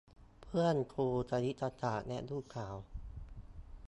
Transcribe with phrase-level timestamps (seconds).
[0.41, 2.75] เพื่อนครูคณิตศาสตร์และลูกสาว